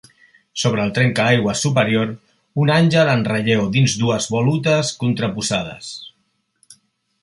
Sobre 0.61 0.81
el 0.85 0.93
trencaaigües 0.95 1.61
superior, 1.65 2.15
un 2.65 2.73
àngel 2.77 3.13
en 3.13 3.23
relleu 3.29 3.69
dins 3.79 3.97
dues 4.05 4.31
volutes 4.39 4.93
contraposades. 5.07 5.97